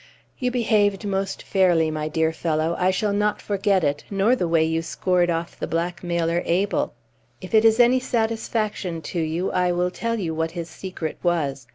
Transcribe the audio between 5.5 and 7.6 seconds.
the blackmailer Abel. If